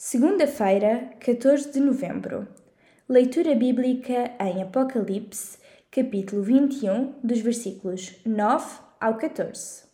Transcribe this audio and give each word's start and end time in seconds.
Segunda-feira, 0.00 1.10
14 1.18 1.72
de 1.72 1.80
novembro. 1.80 2.46
Leitura 3.08 3.52
bíblica 3.56 4.30
em 4.38 4.62
Apocalipse, 4.62 5.58
capítulo 5.90 6.40
21, 6.40 7.14
dos 7.20 7.40
versículos 7.40 8.14
9 8.24 8.78
ao 9.00 9.16
14. 9.16 9.88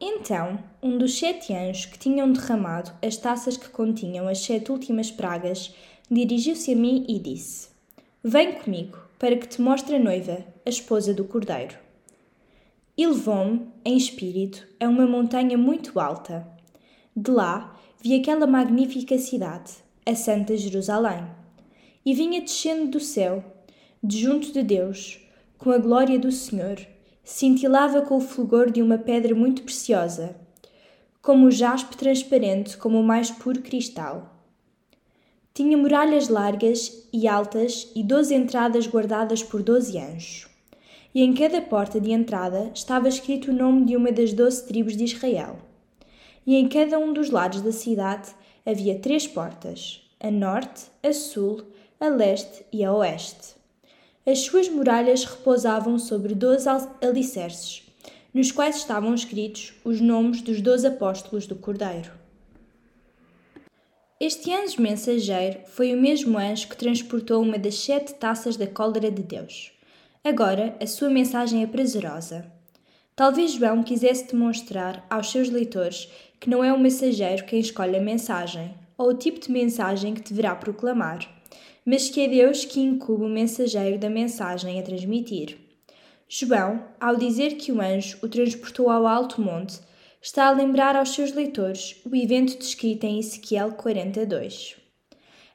Então, 0.00 0.58
um 0.82 0.96
dos 0.96 1.18
sete 1.18 1.52
anjos 1.52 1.84
que 1.84 1.98
tinham 1.98 2.32
derramado 2.32 2.92
as 3.02 3.18
taças 3.18 3.58
que 3.58 3.68
continham 3.68 4.26
as 4.26 4.38
sete 4.38 4.72
últimas 4.72 5.10
pragas 5.10 5.74
dirigiu-se 6.10 6.72
a 6.72 6.76
mim 6.76 7.04
e 7.06 7.18
disse: 7.18 7.68
Vem 8.24 8.54
comigo, 8.54 8.96
para 9.18 9.36
que 9.36 9.46
te 9.46 9.60
mostre 9.60 9.96
a 9.96 10.00
noiva, 10.00 10.46
a 10.64 10.70
esposa 10.70 11.12
do 11.12 11.24
cordeiro. 11.26 11.76
E 12.96 13.06
levou-me, 13.06 13.68
em 13.84 13.98
espírito, 13.98 14.66
a 14.80 14.88
uma 14.88 15.06
montanha 15.06 15.58
muito 15.58 16.00
alta. 16.00 16.55
De 17.18 17.30
lá 17.30 17.74
vi 17.98 18.14
aquela 18.14 18.46
magnífica 18.46 19.16
cidade, 19.16 19.72
a 20.04 20.14
Santa 20.14 20.54
Jerusalém, 20.54 21.24
e 22.04 22.12
vinha 22.12 22.42
descendo 22.42 22.88
do 22.90 23.00
céu, 23.00 23.42
de 24.04 24.18
junto 24.18 24.52
de 24.52 24.62
Deus, 24.62 25.18
com 25.56 25.70
a 25.70 25.78
glória 25.78 26.18
do 26.18 26.30
Senhor, 26.30 26.78
cintilava 27.24 28.02
com 28.02 28.18
o 28.18 28.20
fulgor 28.20 28.70
de 28.70 28.82
uma 28.82 28.98
pedra 28.98 29.34
muito 29.34 29.62
preciosa, 29.62 30.36
como 31.22 31.46
o 31.46 31.50
jaspe 31.50 31.96
transparente 31.96 32.76
como 32.76 33.00
o 33.00 33.02
mais 33.02 33.30
puro 33.30 33.62
cristal. 33.62 34.38
Tinha 35.54 35.78
muralhas 35.78 36.28
largas 36.28 37.08
e 37.14 37.26
altas 37.26 37.90
e 37.96 38.02
doze 38.02 38.34
entradas 38.34 38.86
guardadas 38.86 39.42
por 39.42 39.62
doze 39.62 39.96
anjos. 39.96 40.48
E 41.14 41.22
em 41.22 41.32
cada 41.32 41.62
porta 41.62 41.98
de 41.98 42.12
entrada 42.12 42.70
estava 42.74 43.08
escrito 43.08 43.50
o 43.50 43.54
nome 43.54 43.86
de 43.86 43.96
uma 43.96 44.12
das 44.12 44.34
doze 44.34 44.66
tribos 44.66 44.94
de 44.94 45.04
Israel 45.04 45.56
e 46.46 46.54
em 46.54 46.68
cada 46.68 46.98
um 46.98 47.12
dos 47.12 47.30
lados 47.30 47.60
da 47.60 47.72
cidade 47.72 48.30
havia 48.64 48.98
três 48.98 49.26
portas: 49.26 50.02
a 50.20 50.30
norte, 50.30 50.84
a 51.02 51.12
sul, 51.12 51.62
a 51.98 52.08
leste 52.08 52.64
e 52.72 52.84
a 52.84 52.92
oeste. 52.92 53.56
As 54.24 54.40
suas 54.40 54.68
muralhas 54.68 55.24
repousavam 55.24 55.98
sobre 55.98 56.34
doze 56.34 56.68
alicerces, 57.02 57.82
nos 58.32 58.50
quais 58.52 58.76
estavam 58.76 59.14
escritos 59.14 59.74
os 59.84 60.00
nomes 60.00 60.42
dos 60.42 60.60
doze 60.60 60.86
apóstolos 60.86 61.46
do 61.46 61.56
Cordeiro. 61.56 62.12
Este 64.18 64.52
anjo 64.52 64.80
mensageiro 64.80 65.60
foi 65.66 65.94
o 65.94 66.00
mesmo 66.00 66.38
anjo 66.38 66.68
que 66.68 66.76
transportou 66.76 67.42
uma 67.42 67.58
das 67.58 67.74
sete 67.74 68.14
taças 68.14 68.56
da 68.56 68.66
cólera 68.66 69.10
de 69.10 69.22
Deus. 69.22 69.72
Agora, 70.24 70.74
a 70.80 70.86
sua 70.86 71.10
mensagem 71.10 71.62
é 71.62 71.66
prazerosa. 71.66 72.50
Talvez 73.16 73.52
João 73.52 73.82
quisesse 73.82 74.28
demonstrar 74.30 75.06
aos 75.08 75.30
seus 75.30 75.48
leitores 75.48 76.06
que 76.38 76.50
não 76.50 76.62
é 76.62 76.70
o 76.70 76.78
mensageiro 76.78 77.46
quem 77.46 77.58
escolhe 77.58 77.96
a 77.96 78.00
mensagem 78.00 78.74
ou 78.98 79.08
o 79.08 79.14
tipo 79.14 79.40
de 79.40 79.50
mensagem 79.50 80.12
que 80.12 80.20
deverá 80.20 80.54
proclamar, 80.54 81.26
mas 81.82 82.10
que 82.10 82.20
é 82.20 82.28
Deus 82.28 82.66
que 82.66 82.78
incube 82.78 83.24
o 83.24 83.28
mensageiro 83.28 83.98
da 83.98 84.10
mensagem 84.10 84.78
a 84.78 84.82
transmitir. 84.82 85.56
João, 86.28 86.84
ao 87.00 87.16
dizer 87.16 87.56
que 87.56 87.72
o 87.72 87.80
anjo 87.80 88.18
o 88.22 88.28
transportou 88.28 88.90
ao 88.90 89.06
alto 89.06 89.40
monte, 89.40 89.80
está 90.20 90.48
a 90.48 90.52
lembrar 90.52 90.94
aos 90.94 91.14
seus 91.14 91.32
leitores 91.32 91.96
o 92.04 92.14
evento 92.14 92.58
descrito 92.58 93.06
em 93.06 93.18
Ezequiel 93.18 93.72
42. 93.72 94.76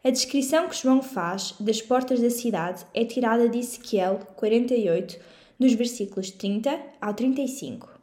A 0.03 0.09
descrição 0.09 0.67
que 0.67 0.81
João 0.81 1.03
faz 1.03 1.53
das 1.59 1.79
portas 1.79 2.19
da 2.19 2.31
cidade 2.31 2.83
é 2.91 3.05
tirada 3.05 3.47
de 3.47 3.59
Ezequiel 3.59 4.19
48, 4.35 5.19
dos 5.61 5.75
versículos 5.75 6.31
30 6.31 6.77
ao 6.99 7.13
35. 7.13 8.00